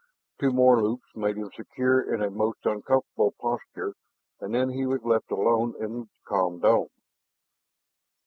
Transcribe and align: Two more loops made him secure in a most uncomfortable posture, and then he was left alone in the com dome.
Two 0.39 0.51
more 0.51 0.81
loops 0.81 1.15
made 1.15 1.37
him 1.37 1.51
secure 1.55 2.01
in 2.11 2.23
a 2.23 2.31
most 2.31 2.65
uncomfortable 2.65 3.35
posture, 3.39 3.93
and 4.39 4.51
then 4.55 4.69
he 4.69 4.87
was 4.87 5.03
left 5.03 5.29
alone 5.29 5.75
in 5.79 5.99
the 5.99 6.07
com 6.25 6.59
dome. 6.59 6.89